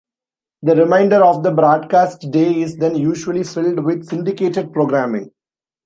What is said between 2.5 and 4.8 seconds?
is then usually filled with syndicated